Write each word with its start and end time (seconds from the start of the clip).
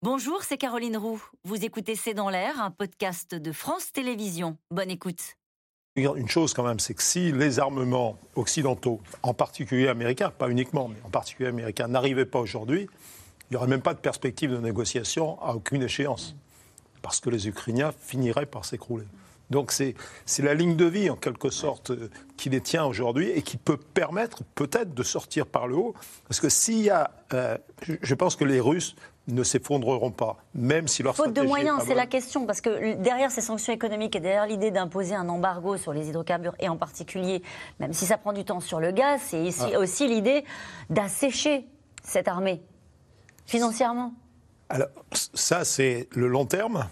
Bonjour, 0.00 0.44
c'est 0.44 0.58
Caroline 0.58 0.96
Roux. 0.96 1.20
Vous 1.42 1.64
écoutez 1.64 1.96
C'est 1.96 2.14
dans 2.14 2.30
l'air, 2.30 2.62
un 2.62 2.70
podcast 2.70 3.34
de 3.34 3.50
France 3.50 3.90
Télévisions. 3.90 4.56
Bonne 4.70 4.92
écoute. 4.92 5.34
Une 5.96 6.28
chose 6.28 6.54
quand 6.54 6.62
même, 6.62 6.78
c'est 6.78 6.94
que 6.94 7.02
si 7.02 7.32
les 7.32 7.58
armements 7.58 8.16
occidentaux, 8.36 9.00
en 9.24 9.34
particulier 9.34 9.88
américains, 9.88 10.30
pas 10.30 10.50
uniquement, 10.50 10.86
mais 10.86 10.98
en 11.02 11.10
particulier 11.10 11.48
américains, 11.48 11.88
n'arrivaient 11.88 12.26
pas 12.26 12.38
aujourd'hui, 12.38 12.82
il 12.82 13.46
n'y 13.50 13.56
aurait 13.56 13.66
même 13.66 13.82
pas 13.82 13.92
de 13.92 13.98
perspective 13.98 14.52
de 14.52 14.58
négociation 14.58 15.42
à 15.42 15.56
aucune 15.56 15.82
échéance. 15.82 16.36
Parce 17.02 17.18
que 17.18 17.28
les 17.28 17.48
Ukrainiens 17.48 17.90
finiraient 17.90 18.46
par 18.46 18.64
s'écrouler. 18.64 19.06
Donc 19.50 19.72
c'est 19.72 19.94
la 20.38 20.54
ligne 20.54 20.76
de 20.76 20.84
vie, 20.84 21.10
en 21.10 21.16
quelque 21.16 21.50
sorte, 21.50 21.90
euh, 21.90 22.10
qui 22.36 22.50
les 22.50 22.60
tient 22.60 22.84
aujourd'hui 22.84 23.30
et 23.30 23.42
qui 23.42 23.56
peut 23.56 23.76
permettre 23.76 24.42
peut-être 24.54 24.94
de 24.94 25.02
sortir 25.02 25.46
par 25.46 25.66
le 25.66 25.76
haut. 25.76 25.94
Parce 26.28 26.40
que 26.40 26.48
s'il 26.48 26.80
y 26.80 26.90
a... 26.90 27.10
Euh, 27.32 27.56
je 27.86 28.14
pense 28.14 28.36
que 28.36 28.44
les 28.44 28.60
Russes 28.60 28.94
ne 29.28 29.42
s'effondreront 29.42 30.10
pas, 30.10 30.38
même 30.54 30.88
si 30.88 31.02
leur 31.02 31.14
Faute 31.14 31.34
de 31.34 31.42
moyens, 31.42 31.82
c'est 31.86 31.94
la 31.94 32.06
question, 32.06 32.46
parce 32.46 32.60
que 32.60 32.94
derrière 32.94 33.30
ces 33.30 33.42
sanctions 33.42 33.72
économiques 33.72 34.16
et 34.16 34.20
derrière 34.20 34.46
l'idée 34.46 34.70
d'imposer 34.70 35.14
un 35.14 35.28
embargo 35.28 35.76
sur 35.76 35.92
les 35.92 36.08
hydrocarbures, 36.08 36.54
et 36.58 36.68
en 36.68 36.76
particulier, 36.76 37.42
même 37.78 37.92
si 37.92 38.06
ça 38.06 38.16
prend 38.16 38.32
du 38.32 38.44
temps 38.44 38.60
sur 38.60 38.80
le 38.80 38.90
gaz, 38.90 39.20
c'est 39.22 39.50
ah. 39.74 39.78
aussi 39.78 40.08
l'idée 40.08 40.44
d'assécher 40.88 41.66
cette 42.02 42.26
armée, 42.26 42.62
financièrement. 43.44 44.14
Alors, 44.70 44.88
ça, 45.12 45.64
c'est 45.64 46.08
le 46.12 46.26
long 46.26 46.46
terme, 46.46 46.88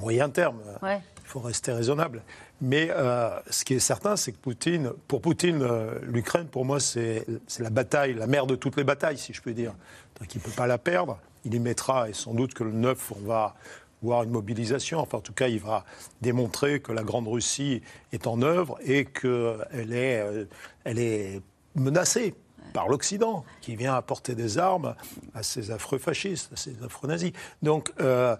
moyen 0.00 0.28
terme. 0.28 0.60
Il 0.82 1.28
faut 1.28 1.40
rester 1.40 1.72
raisonnable. 1.72 2.22
Mais 2.60 2.88
euh, 2.90 3.30
ce 3.50 3.64
qui 3.64 3.74
est 3.74 3.80
certain, 3.80 4.16
c'est 4.16 4.32
que 4.32 4.38
Poutine, 4.38 4.92
pour 5.08 5.20
Poutine, 5.20 5.60
euh, 5.62 5.98
l'Ukraine, 6.02 6.46
pour 6.46 6.64
moi, 6.64 6.80
c'est 6.80 7.26
la 7.58 7.70
bataille, 7.70 8.14
la 8.14 8.26
mère 8.26 8.46
de 8.46 8.54
toutes 8.54 8.76
les 8.76 8.84
batailles, 8.84 9.18
si 9.18 9.32
je 9.32 9.42
peux 9.42 9.52
dire. 9.52 9.74
Donc 10.18 10.34
il 10.34 10.38
ne 10.38 10.42
peut 10.42 10.52
pas 10.52 10.66
la 10.66 10.78
perdre 10.78 11.18
il 11.46 11.54
y 11.54 11.60
mettra, 11.60 12.08
et 12.08 12.12
sans 12.12 12.34
doute 12.34 12.54
que 12.54 12.64
le 12.64 12.72
9, 12.72 13.12
on 13.12 13.26
va 13.26 13.54
voir 14.02 14.24
une 14.24 14.30
mobilisation. 14.30 14.98
Enfin, 14.98 15.18
en 15.18 15.20
tout 15.20 15.32
cas, 15.32 15.48
il 15.48 15.60
va 15.60 15.84
démontrer 16.20 16.80
que 16.80 16.92
la 16.92 17.04
Grande 17.04 17.28
Russie 17.28 17.82
est 18.12 18.26
en 18.26 18.42
œuvre 18.42 18.78
et 18.84 19.04
qu'elle 19.04 19.92
est, 19.92 20.20
euh, 20.20 20.44
elle 20.84 20.98
est 20.98 21.40
menacée 21.76 22.34
par 22.76 22.88
l'Occident, 22.88 23.42
qui 23.62 23.74
vient 23.74 23.94
apporter 23.94 24.34
des 24.34 24.58
armes 24.58 24.94
à 25.34 25.42
ces 25.42 25.70
affreux 25.70 25.96
fascistes, 25.96 26.52
à 26.52 26.56
ces 26.56 26.74
affreux 26.84 27.08
nazis. 27.08 27.32
Donc 27.62 27.90
euh, 28.00 28.36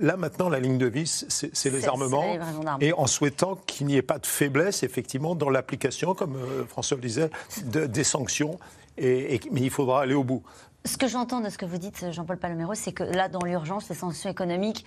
là, 0.00 0.16
maintenant, 0.16 0.48
la 0.48 0.58
ligne 0.58 0.78
de 0.78 0.86
vis, 0.86 1.26
c'est 1.28 1.70
les 1.70 1.86
armements. 1.86 2.24
et 2.80 2.94
en 2.94 3.06
souhaitant 3.06 3.56
qu'il 3.66 3.86
n'y 3.86 3.96
ait 3.96 4.02
pas 4.02 4.18
de 4.18 4.24
faiblesse, 4.24 4.82
effectivement, 4.84 5.34
dans 5.34 5.50
l'application, 5.50 6.14
comme 6.14 6.36
euh, 6.36 6.64
François 6.64 6.96
le 6.96 7.02
disait, 7.02 7.28
des 7.66 8.04
sanctions. 8.04 8.58
Et, 8.96 9.38
mais 9.52 9.60
il 9.60 9.70
faudra 9.70 10.00
aller 10.00 10.14
au 10.14 10.24
bout. 10.24 10.42
Ce 10.86 10.96
que 10.96 11.06
j'entends 11.06 11.42
de 11.42 11.50
ce 11.50 11.58
que 11.58 11.66
vous 11.66 11.76
dites, 11.76 12.10
Jean-Paul 12.10 12.38
Palomero, 12.38 12.72
c'est 12.72 12.92
que 12.92 13.02
là, 13.02 13.28
dans 13.28 13.44
l'urgence, 13.44 13.90
les 13.90 13.94
sanctions 13.94 14.30
économiques, 14.30 14.86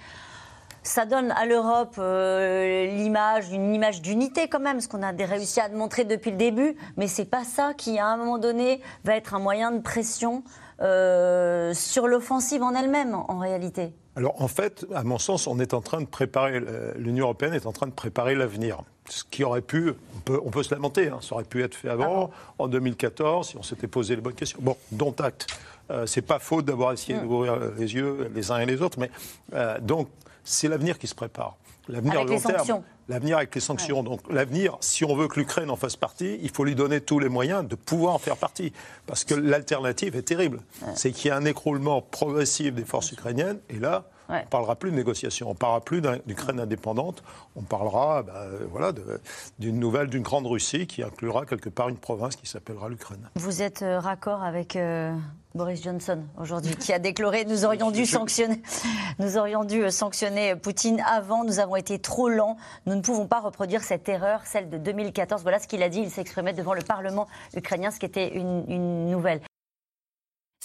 ça 0.88 1.06
donne 1.06 1.32
à 1.32 1.46
l'Europe 1.46 1.96
euh, 1.98 2.86
l'image, 2.88 3.52
une 3.52 3.74
image 3.74 4.02
d'unité 4.02 4.48
quand 4.48 4.60
même, 4.60 4.80
ce 4.80 4.88
qu'on 4.88 5.04
a 5.04 5.12
réussi 5.12 5.60
à 5.60 5.70
montrer 5.70 6.06
depuis 6.06 6.32
le 6.32 6.38
début, 6.38 6.76
mais 6.96 7.08
c'est 7.08 7.26
pas 7.26 7.44
ça 7.44 7.74
qui, 7.74 8.00
à 8.00 8.08
un 8.08 8.18
moment 8.18 8.38
donné, 8.38 8.82
va 9.04 9.16
être 9.16 9.34
un 9.34 9.40
moyen 9.40 9.72
de 9.72 9.82
pression 9.82 10.44
euh, 10.82 11.74
sur 11.74 12.08
l'offensive 12.08 12.64
en 12.64 12.74
elle-même, 12.74 13.16
en 13.16 13.38
réalité. 13.38 13.94
Alors 14.16 14.42
en 14.42 14.48
fait, 14.48 14.86
à 14.96 15.04
mon 15.04 15.20
sens, 15.20 15.46
on 15.46 15.60
est 15.60 15.74
en 15.74 15.82
train 15.82 16.02
de 16.02 16.08
préparer, 16.08 16.60
l'Union 16.96 17.26
européenne 17.26 17.54
est 17.54 17.68
en 17.68 17.72
train 17.72 17.88
de 17.88 17.92
préparer 17.92 18.34
l'avenir. 18.34 18.80
Ce 19.10 19.24
qui 19.24 19.44
aurait 19.44 19.62
pu, 19.62 19.94
on 20.28 20.50
peut, 20.50 20.64
se 20.64 20.74
lamenter, 20.74 21.10
hein, 21.10 21.20
ça 21.22 21.36
aurait 21.36 21.44
pu 21.44 21.64
être 21.64 21.76
fait 21.76 21.90
avant, 21.90 22.32
ah 22.34 22.54
en 22.60 22.68
2014, 22.68 23.50
si 23.50 23.58
on 23.58 23.64
s'était 23.64 23.88
posé 23.88 24.16
les 24.16 24.22
bonnes 24.22 24.34
questions. 24.34 24.60
Bon, 24.62 24.76
dont 24.92 25.14
acte. 25.20 25.48
Euh, 25.90 26.06
c'est 26.06 26.22
pas 26.22 26.40
faute 26.40 26.66
d'avoir 26.66 26.92
essayé 26.94 27.20
d'ouvrir 27.20 27.58
les 27.78 27.94
yeux 27.94 28.30
les 28.34 28.52
uns 28.52 28.60
et 28.60 28.66
les 28.66 28.82
autres, 28.82 29.00
mais 29.00 29.10
euh, 29.54 29.80
donc 29.80 30.10
c'est 30.44 30.68
l'avenir 30.68 30.98
qui 30.98 31.08
se 31.08 31.16
prépare. 31.16 31.58
L'avenir 31.90 32.26
long 32.26 32.40
terme. 32.40 32.84
L'avenir 33.10 33.38
avec 33.38 33.56
les 33.56 33.62
sanctions. 33.62 34.04
Donc 34.04 34.20
l'avenir, 34.30 34.78
si 34.82 35.06
on 35.06 35.16
veut 35.16 35.30
que 35.30 35.40
l'Ukraine 35.40 35.70
en 35.70 35.78
fasse 35.78 35.96
partie, 35.96 36.38
il 36.42 36.50
faut 36.50 36.66
lui 36.66 36.76
donner 36.76 37.00
tous 37.00 37.20
les 37.20 37.30
moyens 37.30 37.66
de 37.66 37.76
pouvoir 37.76 38.14
en 38.14 38.18
faire 38.18 38.36
partie. 38.36 38.74
Parce 39.06 39.24
que 39.24 39.34
l'alternative 39.34 40.18
est 40.18 40.24
terrible. 40.24 40.60
C'est 40.96 41.12
qu'il 41.12 41.30
y 41.30 41.32
a 41.32 41.38
un 41.38 41.46
écroulement 41.46 42.02
progressif 42.02 42.74
des 42.74 42.84
forces 42.84 43.14
ukrainiennes, 43.14 43.60
et 43.70 43.80
là, 43.80 44.10
on 44.30 44.36
ne 44.36 44.42
parlera 44.42 44.76
plus 44.76 44.92
de 44.92 44.96
négociation, 44.96 45.48
on 45.48 45.54
ne 45.54 45.58
parlera 45.58 45.82
plus 45.82 46.02
d'Ukraine 46.26 46.60
indépendante, 46.60 47.24
on 47.56 47.62
parlera 47.62 48.24
bah, 48.24 48.46
voilà, 48.70 48.92
d'une 49.60 49.80
nouvelle, 49.80 50.08
d'une 50.08 50.24
grande 50.24 50.48
Russie 50.48 50.88
qui 50.88 51.04
inclura 51.04 51.46
quelque 51.46 51.70
part 51.70 51.90
une 51.90 51.98
province 51.98 52.36
qui 52.36 52.48
s'appellera 52.48 52.90
l'Ukraine. 52.90 53.30
Vous 53.36 53.62
êtes 53.62 53.82
euh, 53.82 54.00
raccord 54.00 54.44
avec 54.44 54.76
euh, 54.76 55.16
Boris 55.56 55.84
Johnson 55.84 56.24
aujourd'hui, 56.40 56.76
qui 56.76 56.94
a 56.94 57.00
déclaré 57.00 57.46
nous 57.46 57.66
aurions 57.66 57.92
dû 57.92 58.06
sanctionner, 58.06 58.62
nous 59.20 59.38
aurions 59.38 59.64
dû 59.64 59.84
euh, 59.84 59.90
sanctionner 59.90 60.56
Poutine 60.56 61.02
avant, 61.06 61.44
nous 61.44 61.60
avons 61.60 61.76
été 61.76 62.00
trop 62.00 62.30
lents, 62.30 62.58
nous 62.86 62.96
ne 62.96 63.02
pouvons 63.02 63.28
pas 63.28 63.40
reproduire 63.40 63.84
cette 63.84 64.08
erreur, 64.10 64.42
celle 64.46 64.70
de 64.70 64.78
2014. 64.78 65.42
Voilà 65.42 65.60
ce 65.60 65.68
qu'il 65.68 65.84
a 65.84 65.90
dit, 65.90 66.00
il 66.00 66.12
s'exprimait 66.12 66.54
devant 66.54 66.74
le 66.74 66.82
Parlement 66.82 67.28
ukrainien, 67.56 67.92
ce 67.92 68.00
qui 68.00 68.06
était 68.06 68.36
une, 68.36 68.66
une 68.68 69.10
nouvelle. 69.10 69.42